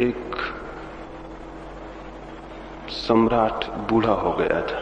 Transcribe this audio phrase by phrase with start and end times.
[0.00, 0.36] एक
[2.90, 4.80] सम्राट बूढ़ा हो गया था।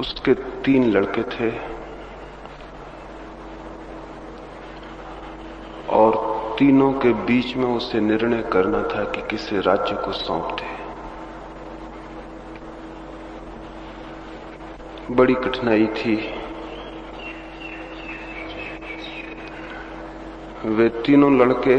[0.00, 0.34] उसके
[0.64, 1.50] तीन लड़के थे
[5.96, 6.18] और
[6.58, 10.68] तीनों के बीच में उसे निर्णय करना था कि किसे राज्य को सौंप दे
[15.14, 16.39] बड़ी कठिनाई थी।
[20.70, 21.78] वे तीनों लड़के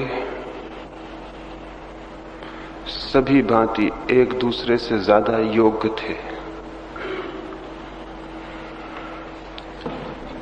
[2.87, 6.13] सभी भांति एक दूसरे से ज़्यादा योग्य थे।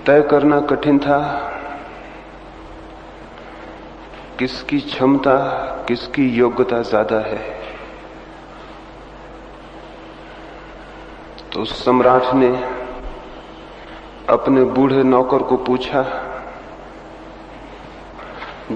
[0.06, 1.20] तय करना कठिन था
[4.40, 5.38] किसकी क्षमता,
[5.88, 7.42] किसकी योग्यता ज़्यादा है।
[11.54, 12.50] तो सम्राट ने
[14.30, 16.02] अपने बूढ़े नौकर को पूछा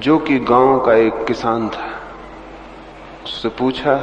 [0.03, 2.01] जो कि गाँव का एक किसान था,
[3.23, 3.93] उससे पूछा,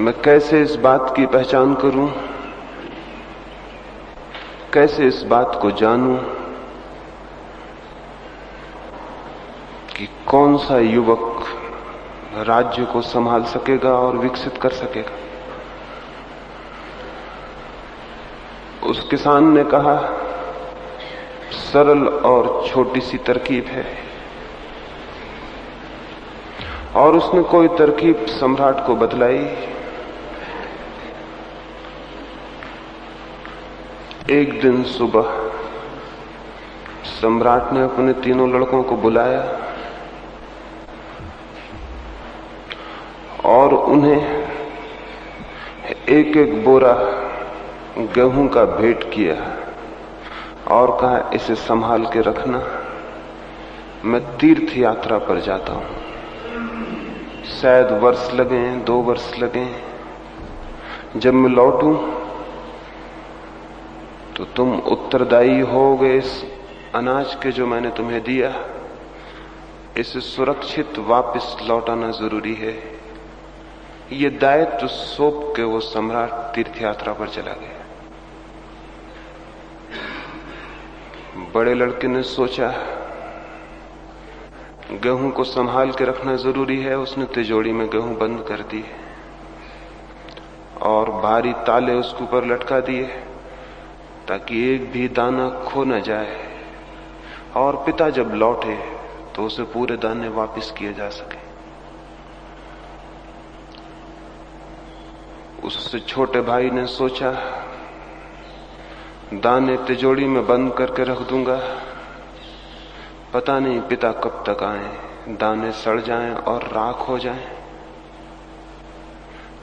[0.00, 2.12] मैं कैसे इस बात की पहचान करूँ?
[4.74, 6.16] कैसे इस बात को जानूं
[9.96, 11.44] कि कौन सा युवक
[12.36, 15.12] राज्य को संभाल सकेगा और विकसित कर सकेगा?
[18.86, 19.96] उस किसान ने कहा,
[21.52, 24.09] सरल और छोटी सी तरकीब है।
[27.00, 29.38] और उसने कोई तरकीब सम्राट को बतलाई?
[34.30, 35.30] एक दिन सुबह,
[37.10, 39.40] सम्राट ने अपने तीनों लड़कों को बुलाया
[43.44, 44.20] और उन्हें
[46.08, 46.92] एक एक बोरा
[48.14, 49.34] गेहूँ का भेंट किया
[50.70, 52.62] और कहा, इसे संभाल के रखना।
[54.04, 56.09] मैं तीर्थ यात्रा पर जाता हूँ।
[57.44, 59.66] शायद वर्ष लगे दो वर्ष लगे
[61.16, 61.94] जब मैं लौटू
[64.36, 66.44] तो तुम उत्तरदायी होगे इस
[66.94, 68.52] अनाज के जो मैंने तुम्हें दिया।
[69.98, 72.74] इसे सुरक्षित वापस लौटाना ज़रूरी है।
[74.12, 77.78] ये दायित्व सौंप के वो सम्राट तीर्थ यात्रा पर चला गया।
[81.54, 82.68] बड़े लड़के ने सोचा
[84.92, 88.84] गेहूँ को संभाल के रखना ज़रूरी है, उसने तिजोड़ी में गेहूँ बंद कर दिए
[90.82, 93.04] और भारी ताले उसके ऊपर लटका दिए,
[94.28, 96.38] ताकि एक भी दाना खो न जाए।
[97.56, 98.76] और पिता जब लौटे
[99.36, 101.38] तो उसे पूरे दाने वापस किए जा सके।
[105.66, 107.30] उससे छोटे भाई ने सोचा,
[109.34, 111.60] दाने तिजोड़ी में बंद करके रख दूँगा।
[113.34, 117.48] पता नहीं पिता कब तक आए, दाने सड़ जाएँ और राख हो जाएँ।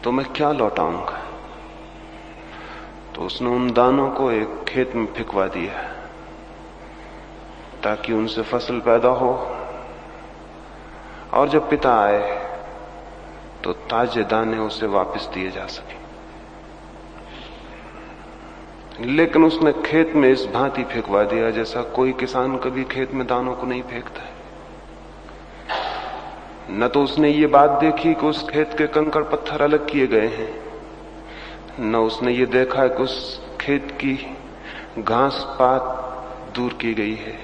[0.04, 1.22] तो मैं क्या लौटाऊँगा?
[3.16, 5.74] तो उसने उन दानों को एक खेत में फिकवा दिया,
[7.84, 9.58] ताकि उनसे फ़सल पैदा हो।
[11.34, 12.48] और जब पिता आए
[13.64, 16.07] तो ताजे दाने उसे वापस दिए जा सके।
[19.00, 23.54] लेकिन उसने खेत में इस भांति फेंकवा दिया जैसा कोई किसान कभी खेत में दानों
[23.56, 24.36] को नहीं फेंकता है।
[26.72, 30.28] न तो उसने ये बात देखी कि उस खेत के कंकड़ पत्थर अलग किए गए
[30.28, 30.50] हैं,
[31.82, 34.16] न उसने ये देखा कि उस खेत की
[35.00, 37.38] घास पात दूर की गई है।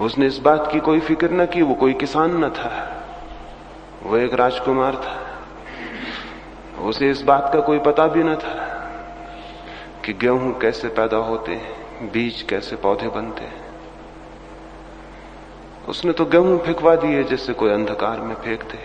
[0.00, 2.72] उसने इस बात की कोई फ़िक्र न की, वो कोई किसान न था,
[4.02, 5.18] वो एक राजकुमार था।
[6.82, 8.65] उसे इस बात का कोई पता भी न था।
[10.06, 13.64] कि गेहूँ कैसे पैदा होते हैं, बीज कैसे पौधे बनते हैं।
[15.88, 18.78] उसने तो गेहूँ फेंकवा दिए जैसे कोई अंधकार में फेंकते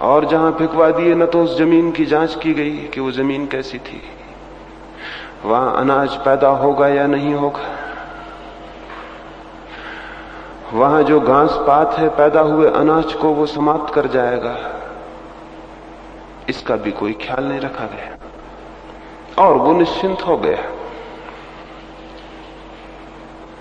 [0.00, 3.46] और जहाँ फेंकवा दिए न तो उस ज़मीन की जाँच की गई कि वो ज़मीन
[3.46, 4.00] कैसी थी।
[5.44, 7.66] वहाँ अनाज पैदा होगा या नहीं होगा।
[10.72, 14.56] वहाँ जो घास पात है पैदा हुए अनाज को वो समाप्त कर जाएगा।
[16.48, 18.16] इसका भी कोई ख्याल नहीं रखा गया।
[19.38, 20.72] और वो निश्चिंत हो गया।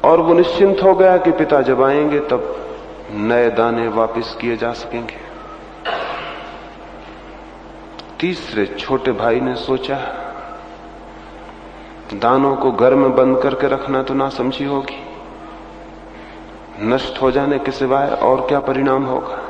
[0.10, 2.70] और वो निश्चिंत हो गया कि पिता जब आएँगे, तब
[3.12, 5.28] नए दाने वापस किए जा सकेंगे।
[8.20, 9.96] तीसरे छोटे भाई ने सोचा,
[12.14, 15.06] दानों को घर में बंद करके रखना तो ना समझी होगी।
[16.82, 19.42] नष्ट हो जाने के सिवाय और क्या परिणाम होगा?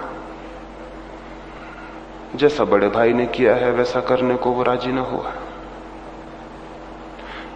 [2.35, 5.31] जैसा बड़े भाई ने किया है, वैसा करने को वो राज़ी ना हुआ।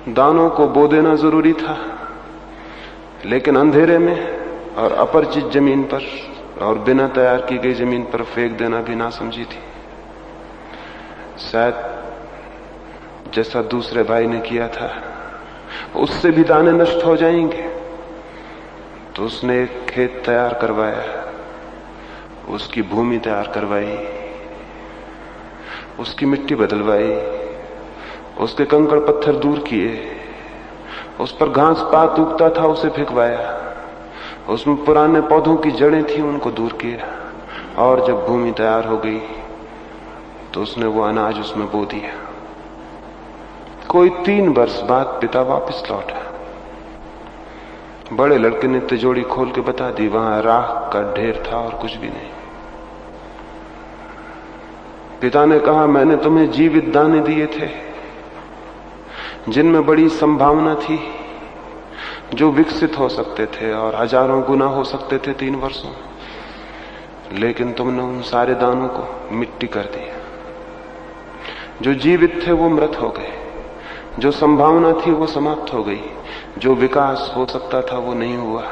[0.10, 1.78] दानों को बो देना ज़रूरी था।
[3.26, 4.40] लेकिन अंधेरे में
[4.76, 6.02] और अपरिचित ज़मीन पर
[6.62, 9.60] और बिना तैयार की गई ज़मीन पर फेंक देना भी ना समझी थी।
[11.40, 11.76] शायद
[13.34, 14.90] जैसा दूसरे भाई ने किया था,
[15.96, 17.70] उससे भी दाने नष्ट हो जाएँगे।
[19.16, 21.04] तो उसने एक खेत तैयार करवाया,
[22.50, 23.98] उसकी भूमि तैयार करवाई,
[26.00, 27.14] उसकी मिट्टी बदलवाई
[28.40, 30.18] उसके कंकड़ पत्थर दूर किए।
[31.20, 33.58] उस पर घास पात उगता था, उसे फेंकवाया।
[34.50, 37.18] उसमें पुराने पौधों की जड़ें थी, उनको दूर किया।
[37.78, 39.20] और जब भूमि तैयार हो गई
[40.54, 42.10] तो उसने वो अनाज उसमें बो दिया।
[43.88, 46.20] कोई तीन वर्ष बाद पिता वापस लौटा।
[48.14, 51.96] बड़े लड़के ने तिजोड़ी खोल के बता दी, वहाँ राख का ढेर था और कुछ
[51.96, 52.30] भी नहीं।
[55.22, 57.91] पिता ने कहा, मैंने तुम्हें जीवित दाने दिए थे।
[59.50, 61.00] जिनमें बड़ी संभावना थी,
[62.34, 65.92] जो विकसित हो सकते थे और हज़ारों गुना हो सकते थे तीन वर्षों
[67.32, 70.16] लेकिन तुमने उन सारे दानों को मिट्टी कर दिया।
[71.82, 73.32] जो जीवित थे, वो मृत हो गए।
[74.20, 76.02] जो संभावना थी, वो समाप्त हो गई।
[76.58, 78.64] जो विकास हो सकता था, वो नहीं हुआ।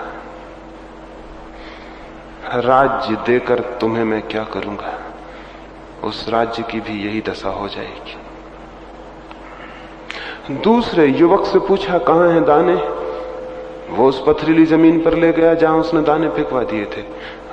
[2.55, 4.99] राज्य देकर तुम्हें मैं क्या करूँगा?
[6.03, 8.17] उस राज्य की भी यही दशा हो जाएगी।
[10.49, 12.75] दूसरे युवक से पूछा, कहाँ हैं दाने?
[13.89, 17.03] वो उस पथरीली ज़मीन पर ले गया जहाँ उसने दाने फेंकवा दिए थे।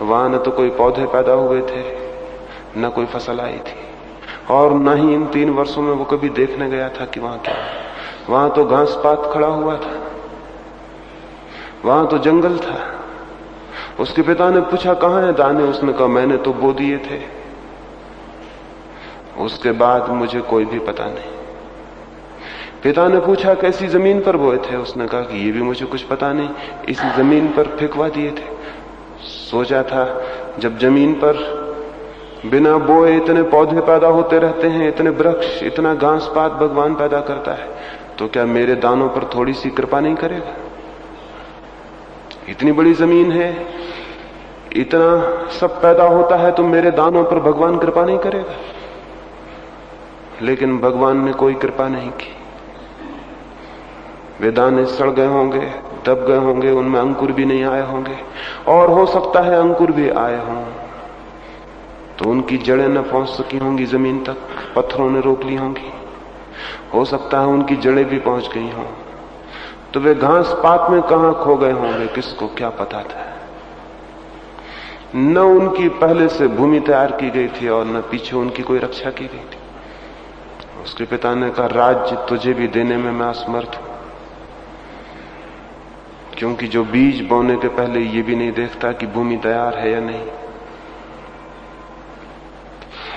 [0.02, 1.82] वहाँ न तो कोई पौधे पैदा हुए थे,
[2.78, 3.76] न कोई फ़सल आई थी।
[4.50, 7.54] और न ही इन तीन वर्षों में वो कभी देखने गया था कि वहाँ क्या
[8.28, 9.94] वहाँ तो घास पात खड़ा हुआ था।
[11.84, 12.80] वहाँ तो जंगल था।
[14.00, 15.62] उसके पिता ने पूछा, कहा है दाने?
[15.62, 17.22] उसने कहा, मैंने तो बो दिए थे।
[19.44, 21.35] उसके बाद मुझे कोई भी पता नहीं।
[22.86, 24.76] पिता ने पूछा, कैसी ज़मीन पर बोए थे?
[24.76, 26.48] उसने कहा कि, ये भी मुझे कुछ पता नहीं।
[26.88, 28.44] इसी ज़मीन पर फेंकवा दिए थे।
[29.22, 30.22] सोचा था,
[30.58, 31.34] जब ज़मीन पर
[32.46, 37.20] बिना बोए इतने पौधे पैदा होते रहते हैं, इतने वृक्ष, इतना घास पात भगवान पैदा
[37.20, 37.68] करता है
[38.18, 40.54] तो क्या मेरे दानों पर थोड़ी सी कृपा नहीं करेगा?
[42.48, 43.66] इतनी बड़ी ज़मीन है,
[44.76, 48.54] इतना सब पैदा होता है तो मेरे दानों पर भगवान कृपा नहीं करेगा?
[50.42, 52.35] लेकिन भगवान ने कोई कृपा नहीं की।
[54.40, 55.72] वे दाने सड़ गए होंगे,
[56.06, 58.16] दब गए होंगे, उनमें अंकुर भी नहीं आए होंगे।
[58.68, 60.64] और हो सकता है अंकुर भी आए हों।
[62.18, 64.36] तो उनकी जड़ें न पहुँच सकी होंगी ज़मीन तक,
[64.76, 65.92] पत्थरों ने रोक ली होंगी।
[66.94, 68.86] हो सकता है उनकी जड़ें भी पहुँच गई हों।
[69.94, 73.32] तो वे घास पात में कहा खो गए होंगे, किसको क्या पता था?
[75.14, 79.10] न उनकी पहले से भूमि तैयार की गई थी और न पीछे उनकी कोई रक्षा
[79.10, 79.58] की गई थी।
[80.84, 83.85] उसके पिता ने कहा राज्य तुझे भी देने में मैं असमर्थ हूँ।
[86.38, 90.00] क्योंकि जो बीज बोने के पहले ये भी नहीं देखता कि भूमि तैयार है या
[90.00, 90.26] नहीं।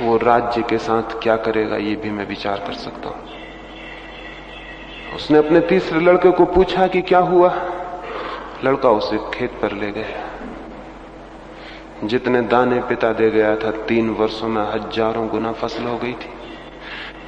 [0.01, 3.27] वो राज्य के साथ क्या करेगा, ये भी मैं विचार कर सकता हूँ।
[5.15, 7.53] उसने अपने तीसरे लड़के को पूछा कि क्या हुआ?
[8.63, 10.25] लड़का उसे खेत पर ले गया।
[12.07, 16.29] जितने दाने पिता दे गया था, तीन वर्षों में हज़ारों गुना फ़सल हो गई थी।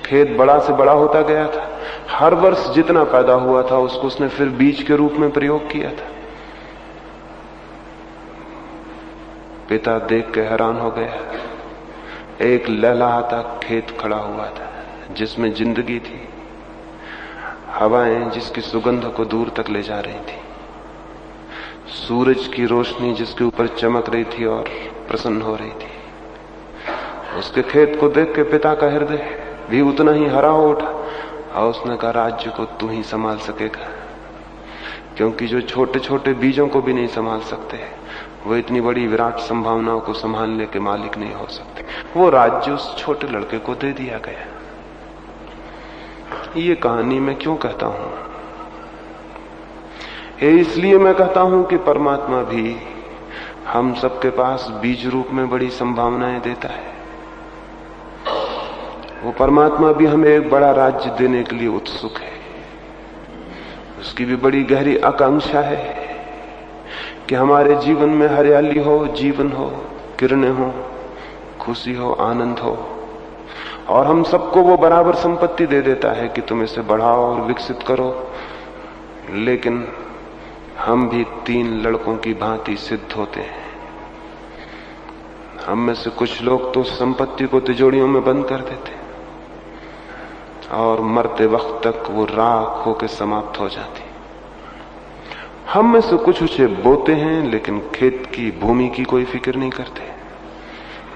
[0.05, 1.80] खेत बड़ा से बड़ा होता गया था।
[2.11, 5.89] हर वर्ष जितना पैदा हुआ था, उसको उसने फिर बीज के रूप में प्रयोग किया
[5.89, 6.09] था।
[9.69, 14.69] पिता देख के हैरान हो गया। एक लहलाता खेत खड़ा हुआ था,
[15.13, 16.27] जिसमें ज़िंदगी थी।
[17.69, 20.39] हवाएँ जिसकी सुगंध को दूर तक ले जा रही थी।
[21.87, 24.63] सूरज की रोशनी जिसके ऊपर चमक रही थी और
[25.07, 25.91] प्रसन्न हो रही थी।
[27.39, 29.39] उसके खेत को देख के पिता का हृदय
[29.69, 31.00] भी उतना ही हरा हो उठा।
[31.55, 33.89] और उसने कहा, राज्य को तू ही संभाल सकेगा।
[35.17, 37.77] क्योंकि जो छोटे छोटे बीजों को भी नहीं संभाल सकते,
[38.45, 41.85] वो इतनी बड़ी विराट संभावनाओं को संभालने के मालिक नहीं हो सकते।
[42.19, 44.47] वो राज्य उस छोटे लड़के को दे दिया गया।
[46.57, 48.13] ये कहानी मैं क्यों कहता हूँ?
[50.43, 52.77] इसलिए मैं कहता हूँ कि परमात्मा भी
[53.67, 56.90] हम सबके पास बीज रूप में बड़ी संभावनाएँ देता है।
[59.23, 62.31] वो परमात्मा भी हमें एक बड़ा राज्य देने के लिए उत्सुक है।
[63.99, 66.15] उसकी भी बड़ी गहरी आकांक्षा है
[67.29, 69.65] कि हमारे जीवन में हरियाली हो, जीवन हो,
[70.19, 70.73] किरणें हो,
[71.59, 72.77] खुशी हो, आनंद हो,
[73.89, 77.79] और हम सबको वो बराबर संपत्ति दे देता है कि तुम इसे बढ़ाओ और विकसित
[77.87, 78.31] करो।
[79.31, 79.87] लेकिन
[80.79, 83.61] हम भी तीन लड़कों की भांति सिद्ध होते हैं।
[85.65, 89.00] हम में से कुछ लोग तो संपत्ति को तिजोड़ियों में बंद कर देते
[90.71, 94.01] और मरते वक्त तक वो राख होकर समाप्त हो जाती।
[95.73, 99.69] हम में से कुछ उसे बोते हैं, लेकिन खेत की भूमि की कोई फ़िक्र नहीं
[99.69, 100.01] करते।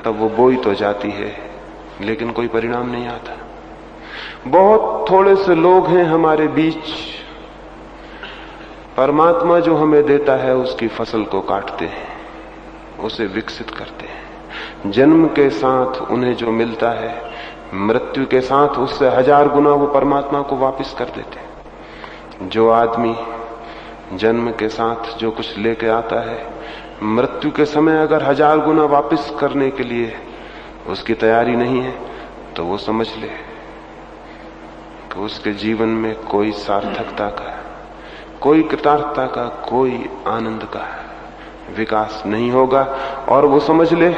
[0.03, 1.38] तब वो बोई तो जाती है,
[2.01, 3.38] लेकिन कोई परिणाम नहीं आता।
[4.47, 6.89] बहुत थोड़े से लोग हैं हमारे बीच।
[8.97, 12.07] परमात्मा जो हमें देता है, उसकी फ़सल को काटते हैं,
[13.00, 17.35] उसे विकसित करते हैं। जन्म के साथ उन्हें जो मिलता है
[17.74, 23.15] मृत्यु के साथ उससे हज़ार गुना वो परमात्मा को वापस कर देते जो आदमी
[24.13, 26.38] जन्म के साथ जो कुछ लेके आता है,
[27.03, 30.13] मृत्यु के समय अगर हज़ार गुना वापस करने के लिए
[30.89, 31.93] उसकी तैयारी नहीं है
[32.55, 33.27] तो वो समझ ले
[35.07, 37.57] कि उसके जीवन में कोई सार्थकता का,
[38.41, 40.88] कोई कृतार्थता का कोई आनंद का
[41.77, 42.84] विकास नहीं होगा,
[43.29, 44.10] और वो समझ ले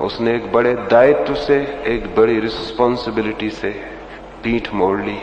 [0.00, 3.70] उसने एक बड़े दायित्व से, एक बड़ी रिस्पॉन्सिबिलिटी से
[4.44, 5.18] पीठ मोड़ ली।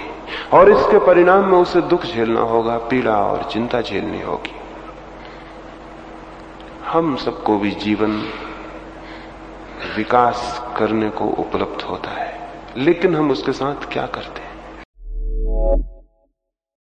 [0.53, 4.55] और इसके परिणाम में उसे दुख झेलना होगा, पीड़ा और चिंता झेलनी होगी।
[6.85, 8.29] हम सबको भी जीवन
[9.97, 14.44] विकास करने को उपलब्ध होता है। लेकिन हम उसके साथ क्या करते